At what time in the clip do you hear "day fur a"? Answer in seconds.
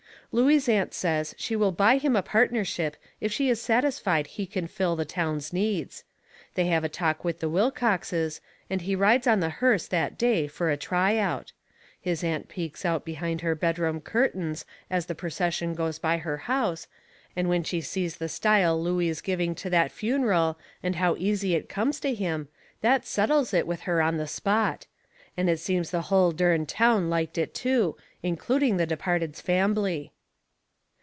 10.17-10.77